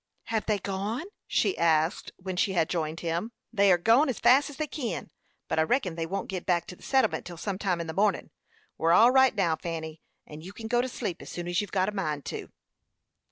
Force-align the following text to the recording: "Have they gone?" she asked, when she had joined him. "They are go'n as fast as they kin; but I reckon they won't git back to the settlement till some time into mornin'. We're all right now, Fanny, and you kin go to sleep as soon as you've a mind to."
"Have 0.33 0.47
they 0.47 0.57
gone?" 0.57 1.05
she 1.27 1.55
asked, 1.59 2.11
when 2.17 2.35
she 2.35 2.53
had 2.53 2.69
joined 2.69 3.01
him. 3.01 3.33
"They 3.53 3.71
are 3.71 3.77
go'n 3.77 4.09
as 4.09 4.17
fast 4.19 4.49
as 4.49 4.57
they 4.57 4.65
kin; 4.65 5.11
but 5.47 5.59
I 5.59 5.61
reckon 5.61 5.93
they 5.93 6.07
won't 6.07 6.27
git 6.27 6.43
back 6.43 6.65
to 6.69 6.75
the 6.75 6.81
settlement 6.81 7.23
till 7.23 7.37
some 7.37 7.59
time 7.59 7.79
into 7.79 7.93
mornin'. 7.93 8.31
We're 8.79 8.93
all 8.93 9.11
right 9.11 9.35
now, 9.35 9.55
Fanny, 9.57 10.01
and 10.25 10.43
you 10.43 10.53
kin 10.53 10.65
go 10.67 10.81
to 10.81 10.89
sleep 10.89 11.21
as 11.21 11.29
soon 11.29 11.47
as 11.47 11.61
you've 11.61 11.75
a 11.75 11.91
mind 11.91 12.25
to." 12.25 12.49